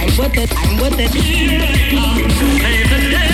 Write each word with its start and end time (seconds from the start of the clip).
I'm 0.00 0.16
with 0.16 0.38
it, 0.38 0.50
I'm 0.56 0.80
with 0.80 0.94
it. 0.98 3.27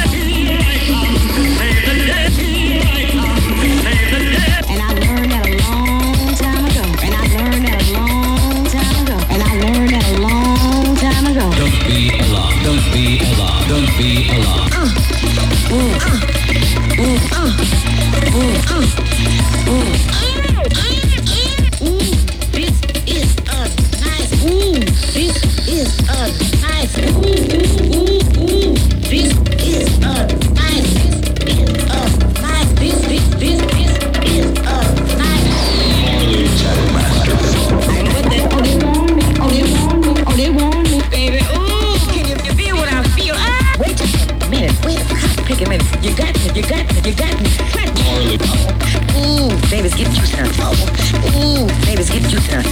Ooh, 50.35 51.67
babies, 51.87 52.11
get 52.11 52.33
you 52.33 52.41
turn. 52.41 52.67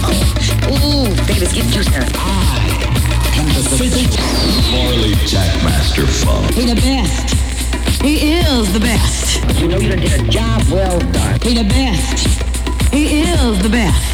Ooh, 0.67 1.07
babies, 1.25 1.53
get 1.53 1.73
you 1.73 1.83
turn. 1.83 2.03
I 2.15 3.37
am 3.37 3.47
the 3.47 3.63
physical 3.77 4.23
Farley 4.69 5.13
Jackmaster 5.23 6.05
Funk. 6.05 6.55
We 6.57 6.65
the 6.65 6.75
best. 6.75 7.33
He 8.01 8.33
is 8.33 8.73
the 8.73 8.81
best. 8.81 9.61
You 9.61 9.69
know 9.69 9.77
you 9.77 9.95
did 9.95 10.11
a 10.11 10.27
job 10.27 10.61
well 10.69 10.99
done. 10.99 11.39
We 11.45 11.53
the 11.53 11.63
best. 11.63 12.27
He 12.93 13.21
is 13.21 13.63
the 13.63 13.69
best. 13.69 14.12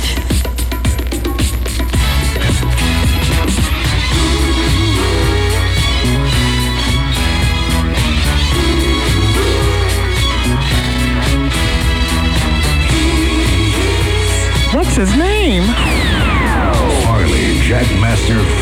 Mr. 18.29 18.58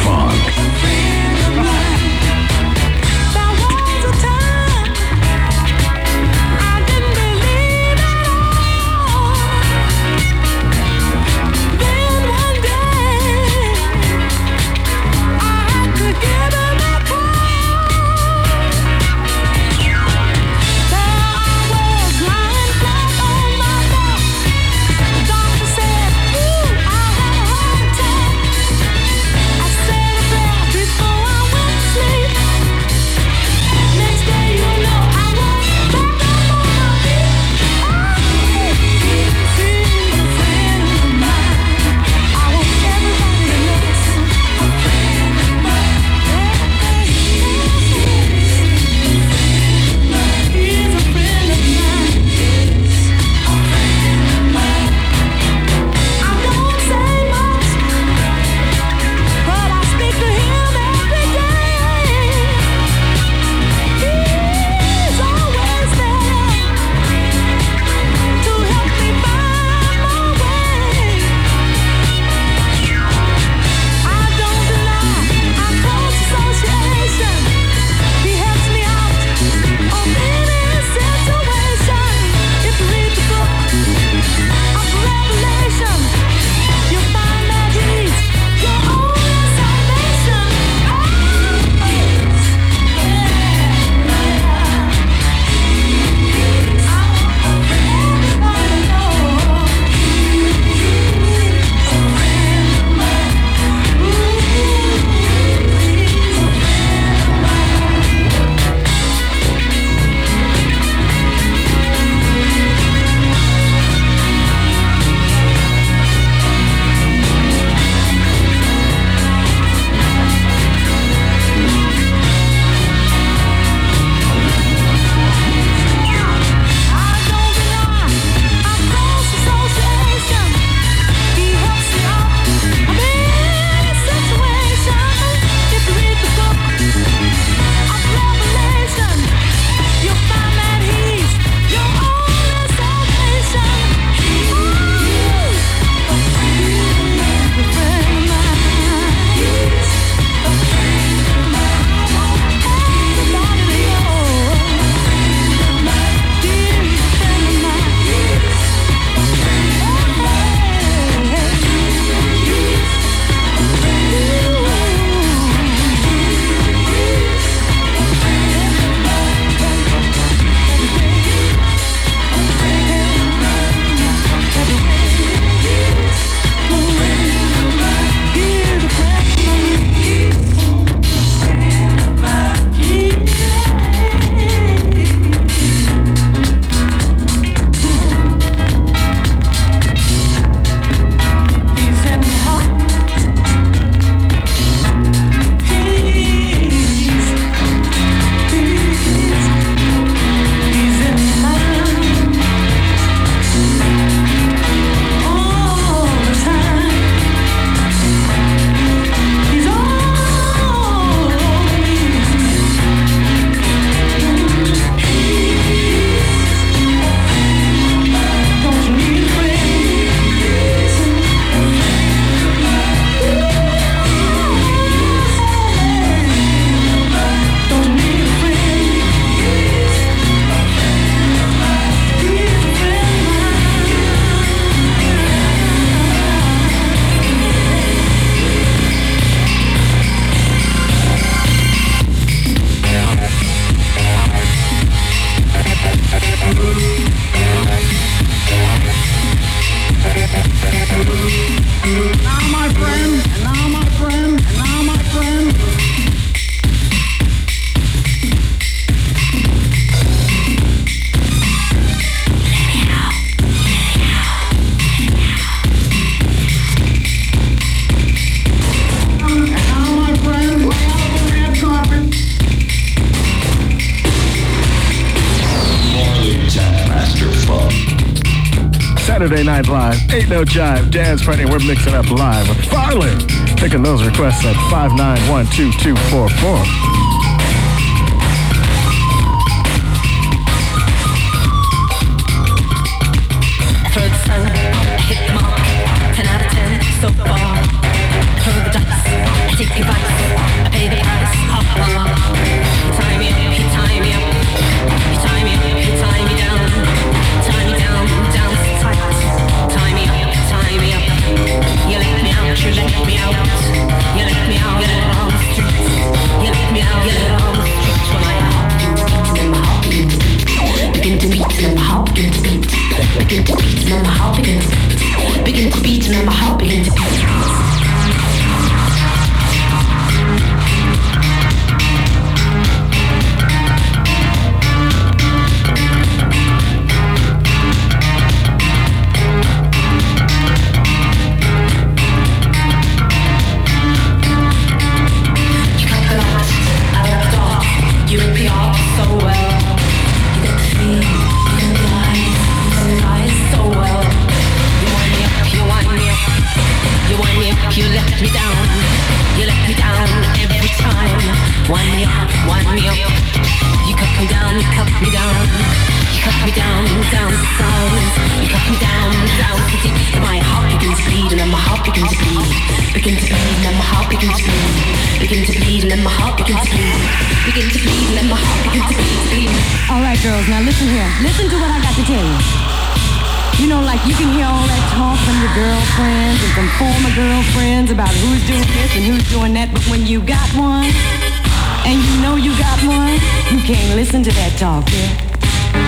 Saturday 279.18 279.42
Night 279.42 279.68
Live, 279.68 280.14
Ain't 280.14 280.30
No 280.30 280.45
Jive, 280.45 280.92
Dance 280.92 281.26
Party. 281.26 281.44
We're 281.44 281.57
mixing 281.57 281.95
up 281.95 282.07
live 282.12 282.47
with 282.47 282.64
Farley. 282.69 283.09
Taking 283.56 283.81
those 283.81 284.06
requests 284.06 284.45
at 284.45 284.56
5912244. 284.69 286.96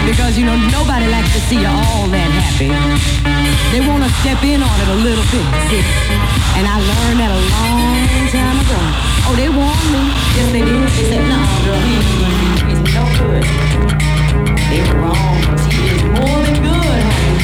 Because, 0.10 0.40
you 0.40 0.46
know, 0.46 0.58
nobody 0.74 1.06
likes 1.06 1.32
to 1.34 1.40
see 1.46 1.62
you 1.62 1.70
all 1.70 2.10
that 2.10 2.34
happy. 2.34 2.74
They 3.70 3.78
want 3.86 4.02
to 4.02 4.10
step 4.26 4.42
in 4.42 4.58
on 4.58 4.76
it 4.82 4.90
a 4.90 4.98
little 5.06 5.22
bit, 5.30 5.46
see? 5.70 5.86
And 6.58 6.66
I 6.66 6.82
learned 6.82 7.22
that 7.22 7.30
a 7.30 7.38
long 7.54 8.10
time 8.34 8.58
ago. 8.58 8.82
Oh, 9.30 9.38
they 9.38 9.54
warned 9.54 9.90
me. 9.94 10.10
Yes, 10.34 10.50
they 10.50 10.66
did. 10.66 10.82
They 10.98 11.14
said, 11.14 11.22
no, 11.30 11.38
girl, 11.62 11.78
he 11.78 11.94
is 12.74 12.82
no 12.90 13.06
good. 13.22 13.46
They 14.74 14.82
were 14.82 14.98
wrong. 15.06 15.38
He 15.70 15.94
is 15.94 16.02
more 16.18 16.42
than 16.42 16.58
good, 16.58 17.02
honey. 17.06 17.38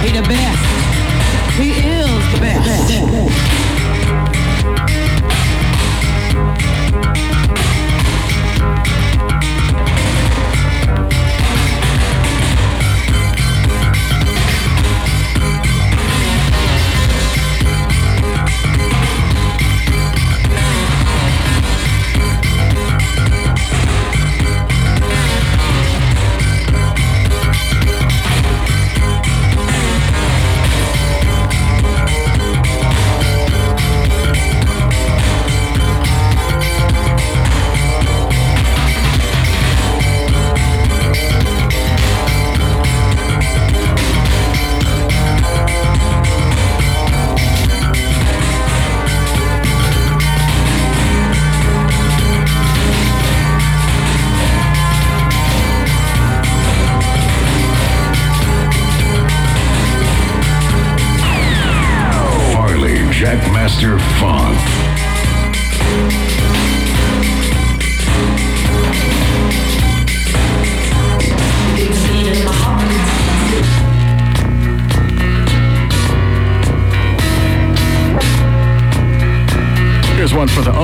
He 0.00 0.16
the 0.16 0.24
best. 0.24 0.64
He 1.60 1.76
is 1.76 2.22
the 2.32 2.40
best. 2.40 2.88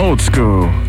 old 0.08 0.22
school. 0.22 0.87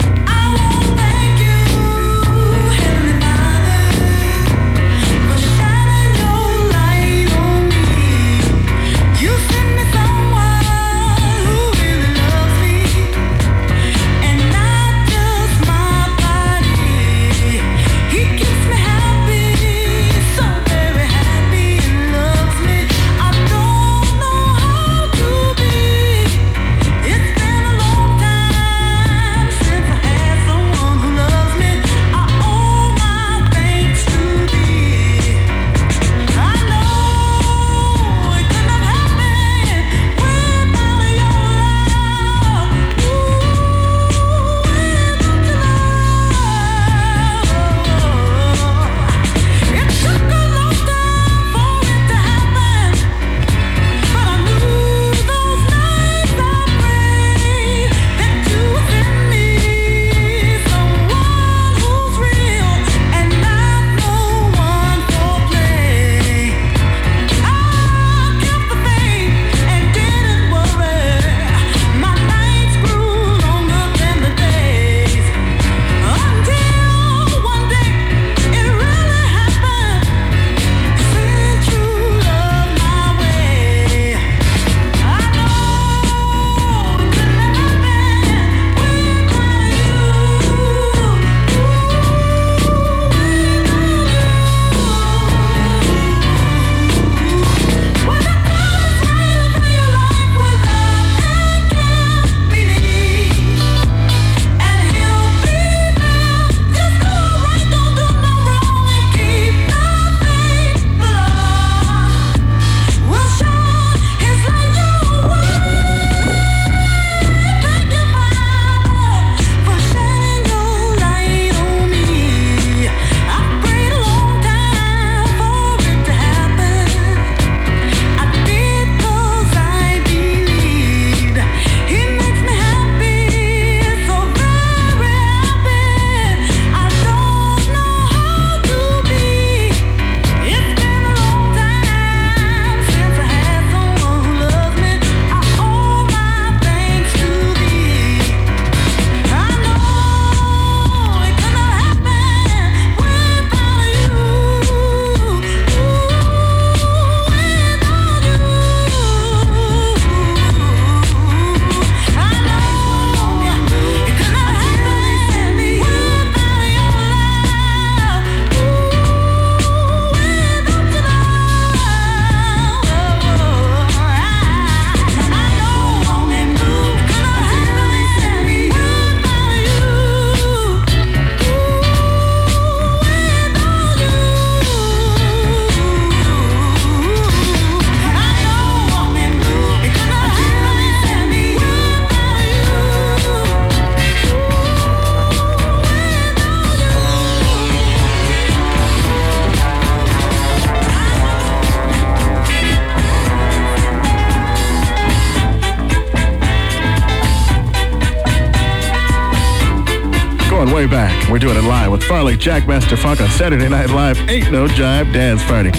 We're 211.32 211.38
doing 211.38 211.58
it 211.58 211.64
live 211.64 211.92
with 211.92 212.04
Farley 212.04 212.36
Jackmaster 212.36 212.98
Funk 212.98 213.22
on 213.22 213.30
Saturday 213.30 213.70
Night 213.70 213.92
Live. 213.92 214.18
Ain't 214.30 214.52
no 214.52 214.66
jive 214.68 215.14
dance 215.14 215.44
party. 215.44 215.70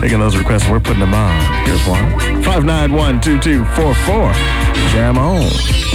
Taking 0.00 0.20
those 0.20 0.36
requests, 0.36 0.68
we're 0.68 0.78
putting 0.78 1.00
them 1.00 1.14
on. 1.14 1.66
Here's 1.66 1.84
one. 1.86 2.12
591-2244. 2.42 4.32
Jam 4.92 5.18
on. 5.18 5.89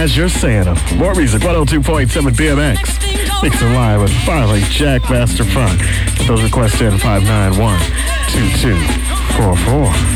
As 0.00 0.16
you're 0.16 0.30
saying. 0.30 0.64
More 0.96 1.14
music, 1.14 1.42
102.7 1.42 2.06
BMX. 2.32 3.42
Mixing 3.42 3.74
live 3.74 4.00
with 4.00 4.12
Farley 4.24 4.60
Jackmaster 4.60 5.44
Funk. 5.52 5.78
Get 6.16 6.26
those 6.26 6.42
requests 6.42 6.80
in 6.80 6.96
591 6.96 7.78
2244. 8.32 10.09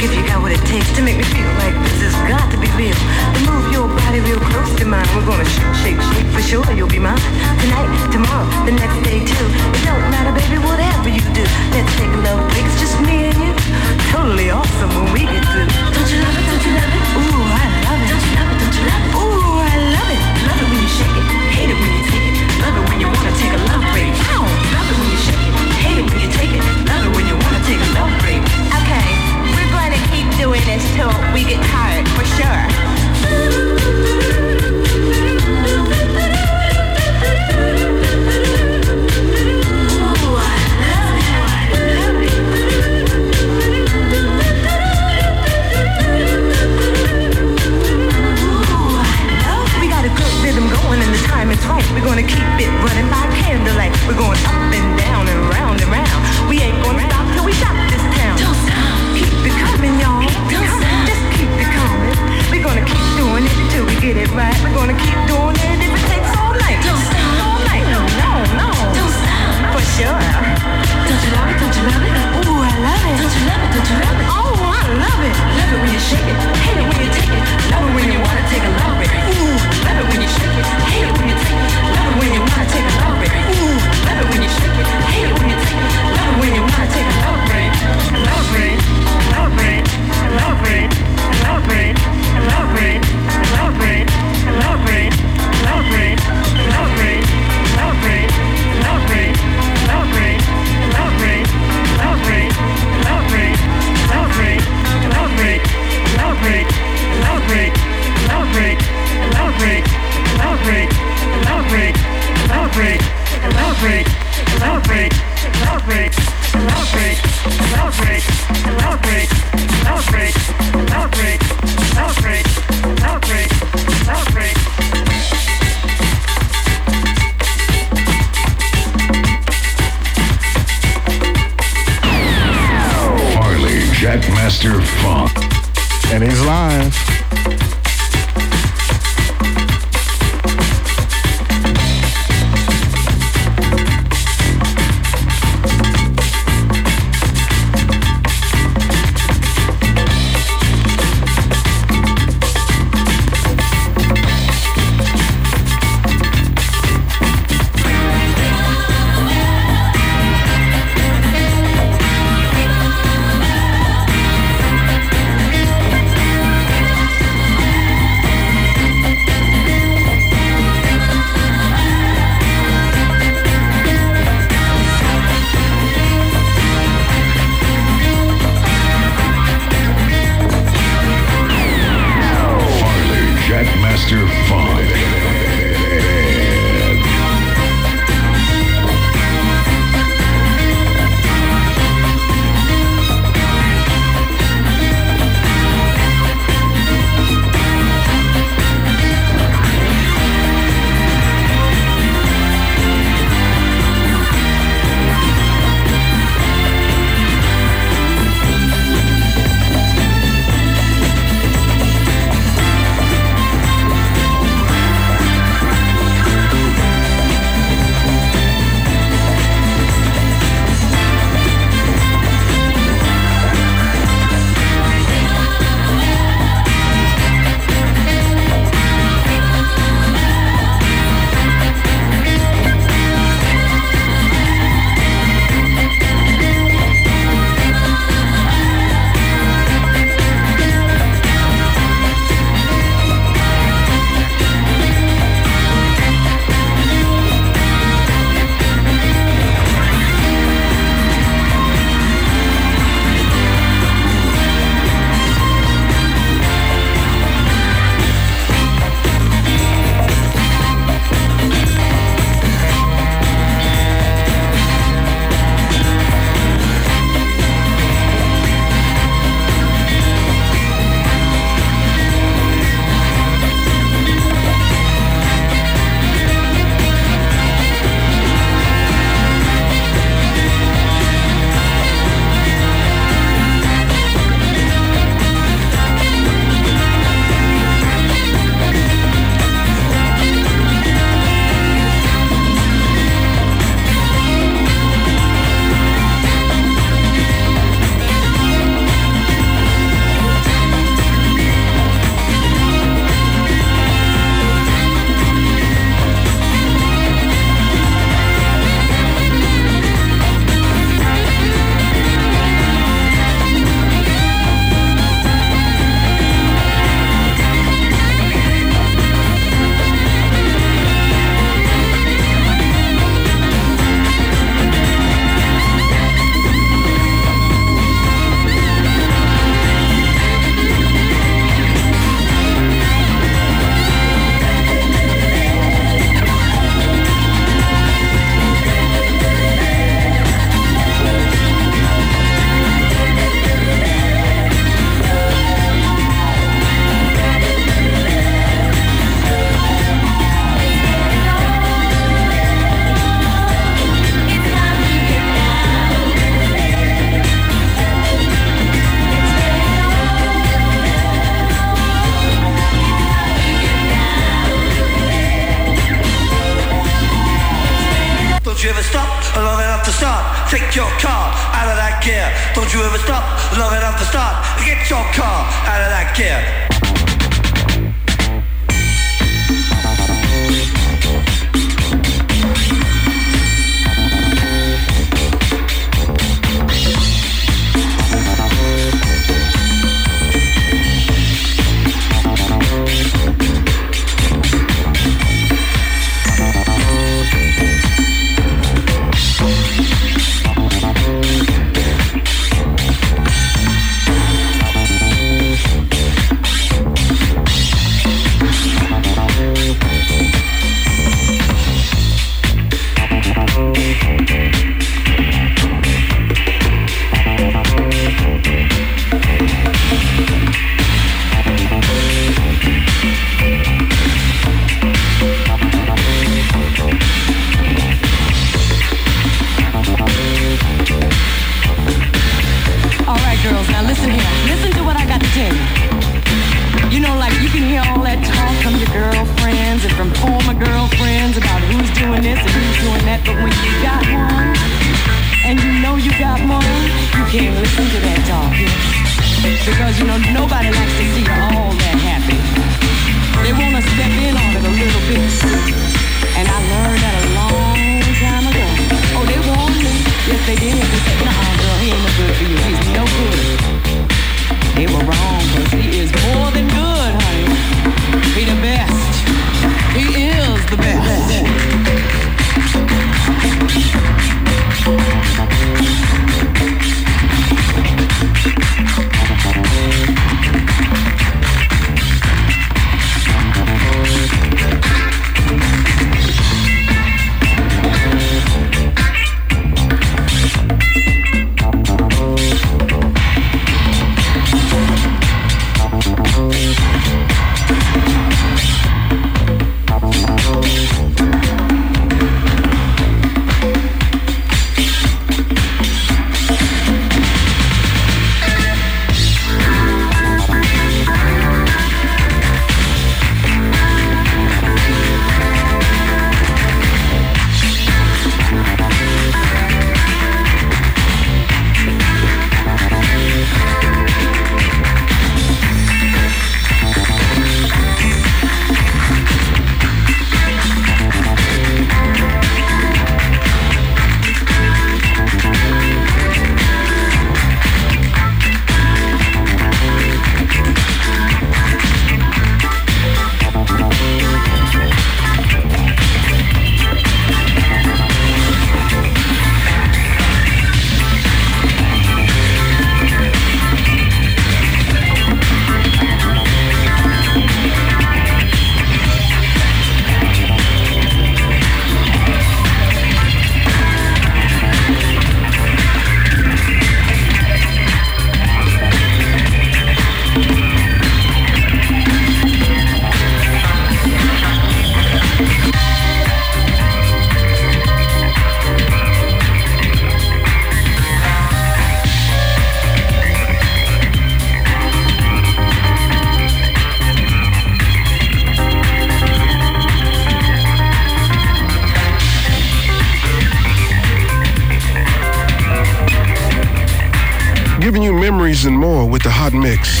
memories 598.48 598.64
and 598.64 598.78
more 598.78 599.06
with 599.06 599.22
the 599.22 599.30
hot 599.30 599.52
mix. 599.52 600.00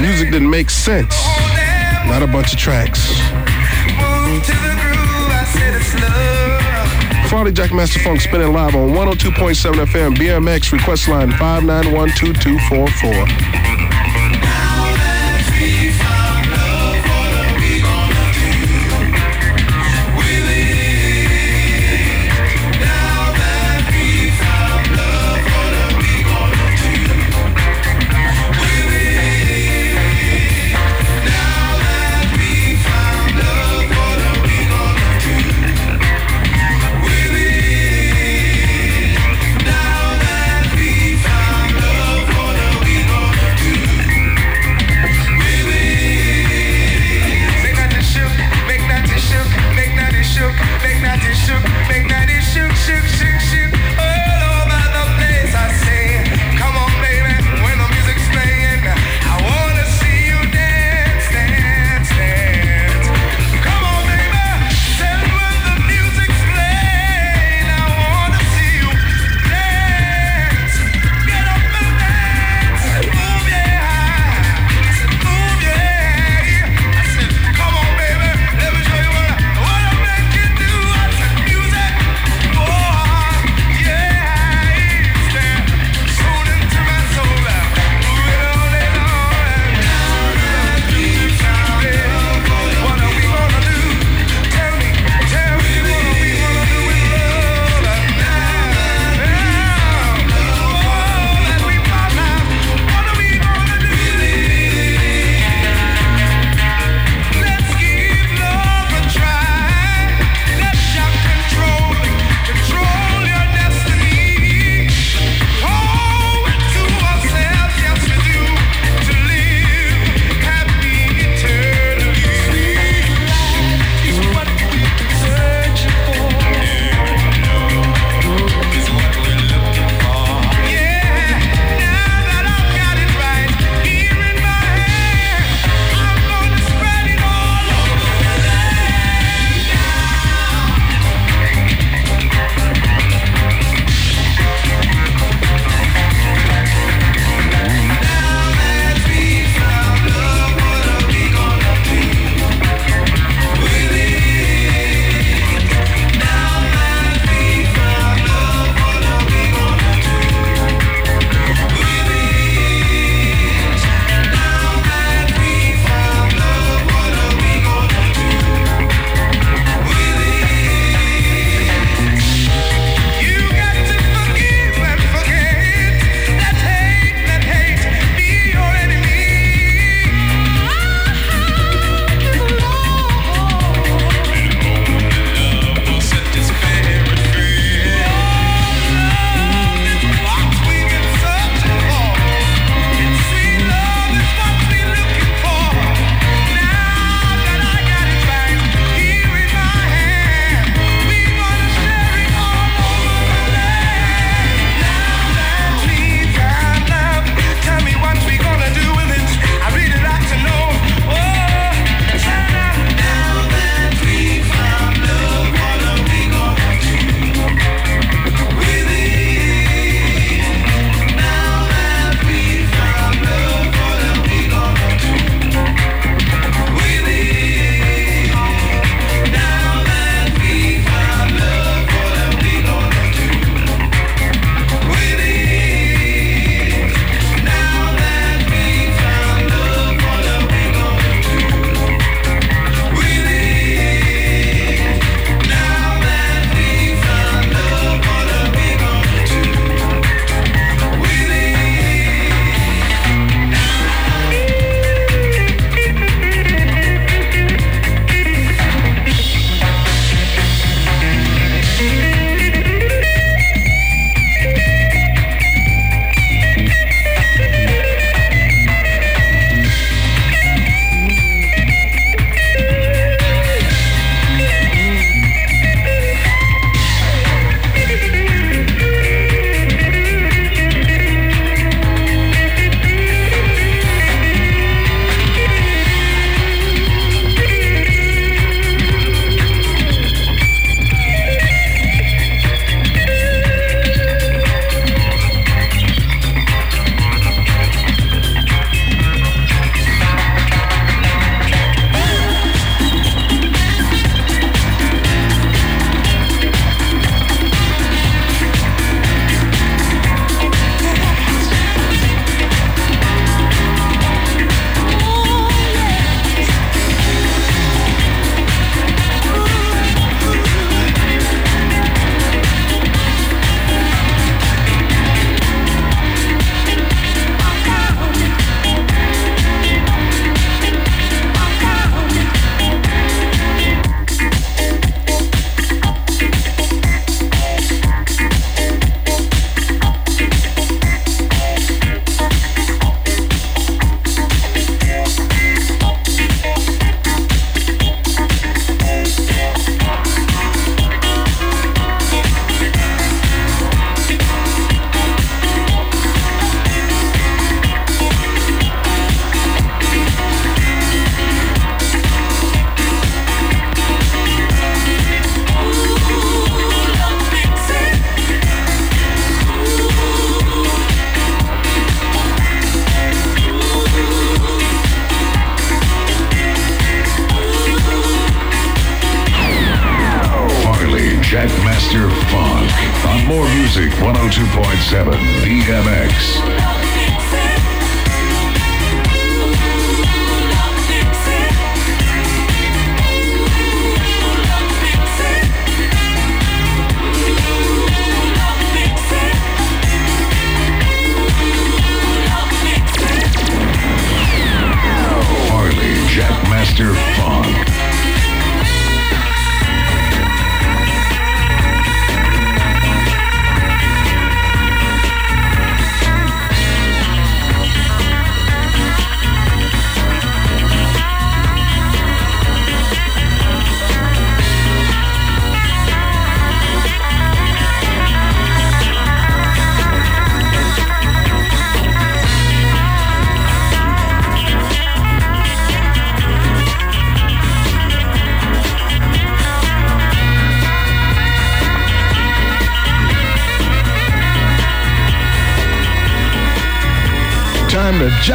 Music 0.00 0.30
that 0.30 0.40
makes 0.40 0.72
sense, 0.72 1.14
not 2.08 2.22
a 2.22 2.26
bunch 2.26 2.54
of 2.54 2.58
tracks. 2.58 3.12
Farley 7.28 7.52
Jackmaster 7.52 8.02
Funk 8.02 8.22
spinning 8.22 8.54
live 8.54 8.74
on 8.74 8.92
102.7 8.92 9.84
FM 9.84 10.16
BMX 10.16 10.72
request 10.72 11.08
line 11.08 11.30
5912244. 11.32 13.53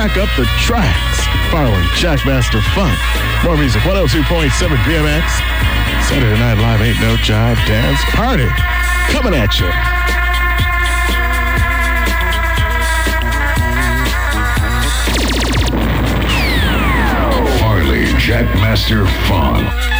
back 0.10 0.18
up 0.18 0.38
the 0.38 0.46
tracks 0.60 1.20
following 1.52 1.84
Jackmaster 1.94 2.62
Funk. 2.74 2.98
More 3.44 3.58
music, 3.58 3.82
102.7 3.82 4.50
BMX. 4.84 5.30
Saturday 6.08 6.40
Night 6.40 6.58
Live 6.58 6.82
Ain't 6.82 7.00
No 7.00 7.16
Jive 7.18 7.58
Dance 7.68 8.00
Party 8.16 8.48
coming 9.12 9.34
at 9.34 9.60
you. 9.60 9.70
Farley 17.60 18.06
Jackmaster 18.18 19.08
Funk. 19.28 19.99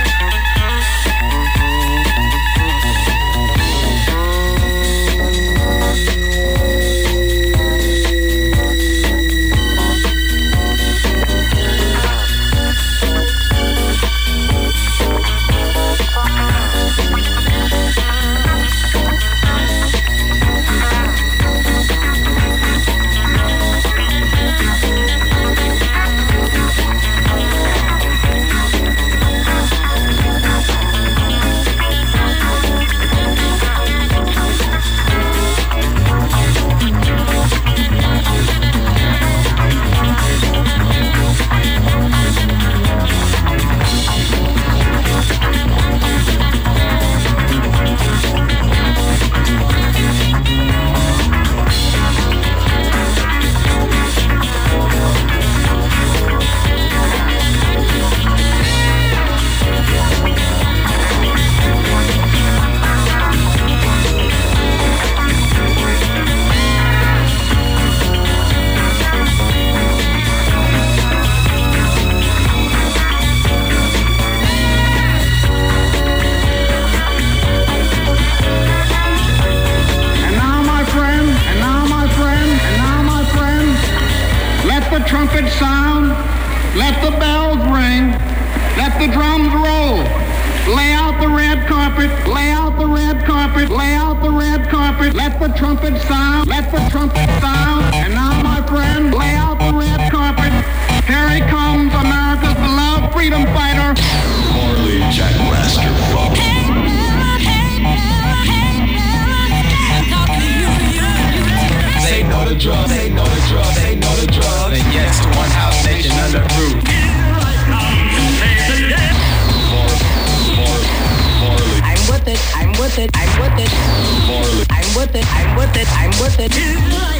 with 123.00 123.08
it, 123.08 123.18
I'm 123.18 123.42
with 123.42 123.60
it. 123.60 124.68
I'm 124.70 124.96
with 124.96 125.16
it, 125.16 125.26
I'm 125.34 125.58
with 125.58 125.76
it, 125.78 125.88
I'm 125.94 126.10
with 126.22 126.40
it. 126.40 127.19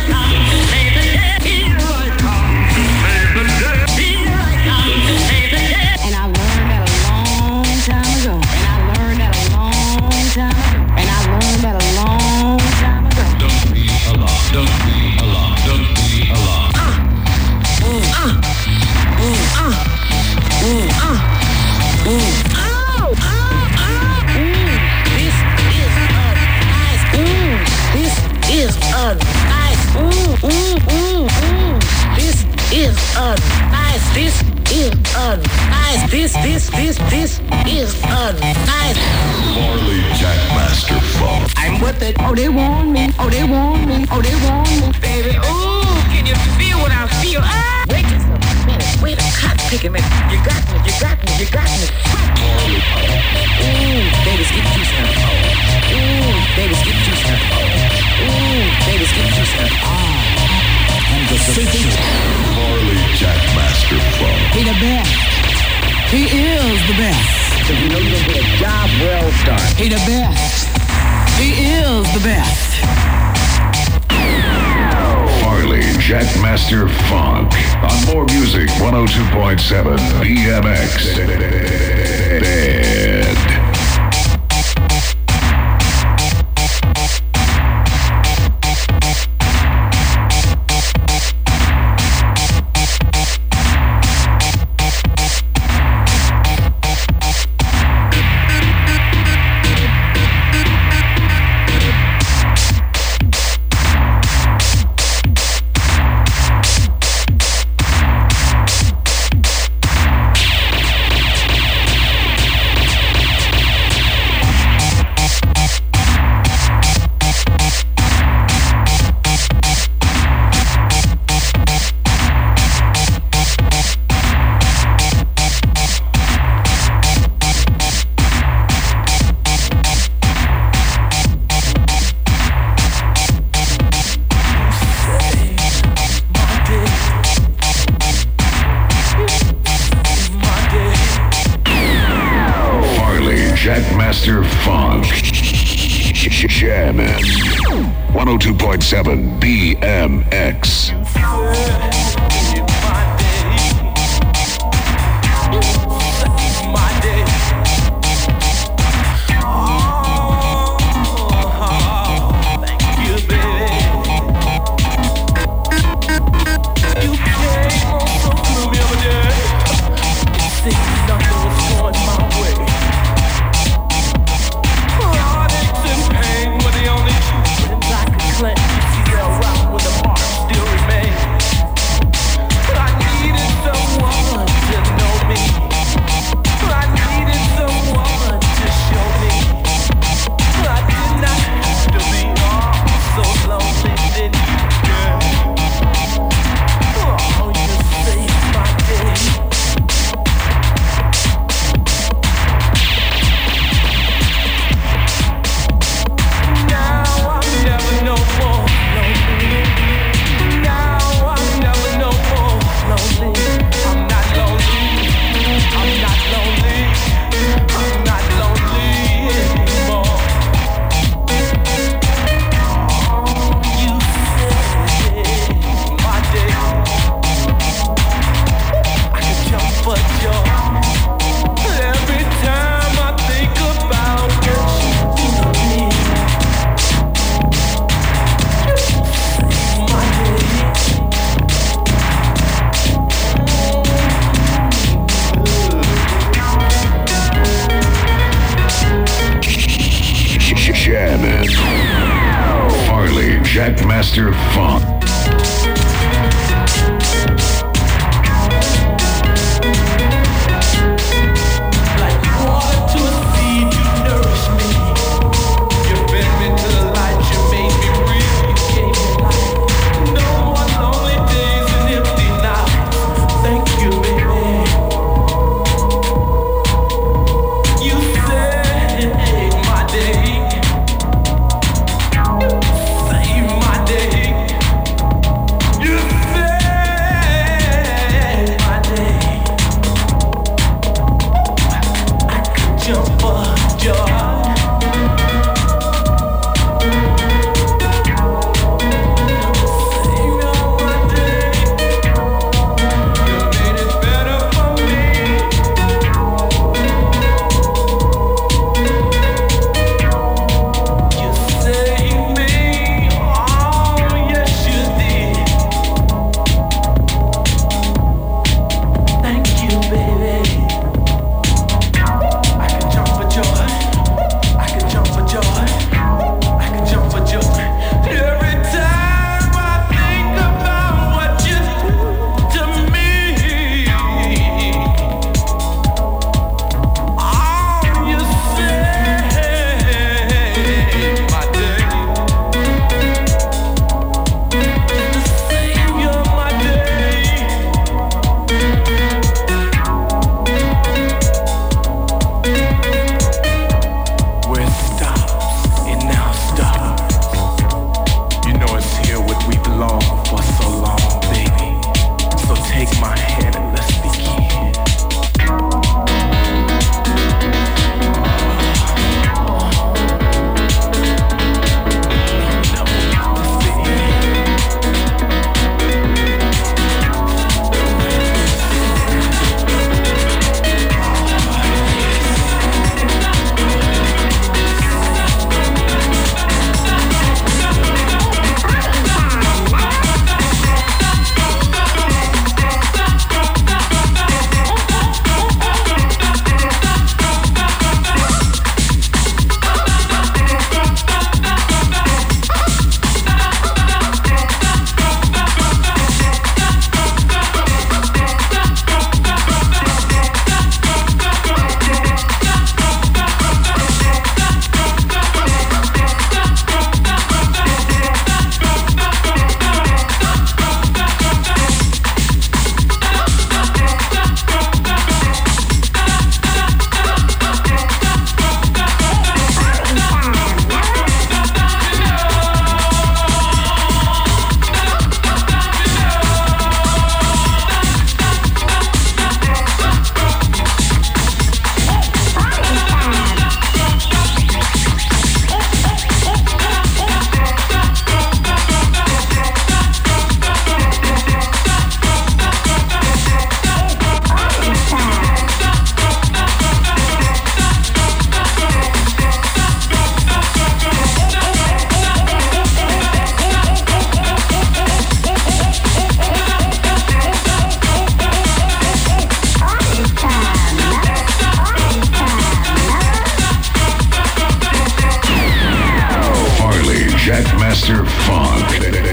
Master 477.70 478.04
Funk. 478.04 479.09